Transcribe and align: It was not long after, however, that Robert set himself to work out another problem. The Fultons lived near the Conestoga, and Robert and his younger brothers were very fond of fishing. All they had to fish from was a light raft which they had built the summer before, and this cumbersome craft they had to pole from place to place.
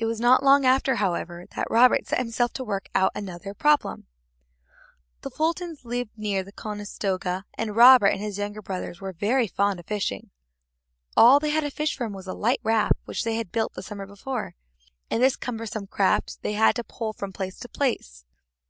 It 0.00 0.06
was 0.06 0.18
not 0.18 0.42
long 0.42 0.64
after, 0.66 0.96
however, 0.96 1.46
that 1.54 1.70
Robert 1.70 2.04
set 2.04 2.18
himself 2.18 2.52
to 2.54 2.64
work 2.64 2.88
out 2.96 3.12
another 3.14 3.54
problem. 3.54 4.08
The 5.20 5.30
Fultons 5.30 5.84
lived 5.84 6.10
near 6.16 6.42
the 6.42 6.50
Conestoga, 6.50 7.44
and 7.54 7.76
Robert 7.76 8.08
and 8.08 8.20
his 8.20 8.38
younger 8.38 8.60
brothers 8.60 9.00
were 9.00 9.12
very 9.12 9.46
fond 9.46 9.78
of 9.78 9.86
fishing. 9.86 10.30
All 11.16 11.38
they 11.38 11.50
had 11.50 11.60
to 11.62 11.70
fish 11.70 11.96
from 11.96 12.12
was 12.12 12.26
a 12.26 12.34
light 12.34 12.58
raft 12.64 12.98
which 13.04 13.22
they 13.22 13.36
had 13.36 13.52
built 13.52 13.74
the 13.74 13.84
summer 13.84 14.04
before, 14.04 14.56
and 15.12 15.22
this 15.22 15.36
cumbersome 15.36 15.86
craft 15.86 16.42
they 16.42 16.54
had 16.54 16.74
to 16.74 16.82
pole 16.82 17.12
from 17.12 17.32
place 17.32 17.56
to 17.60 17.68
place. 17.68 18.24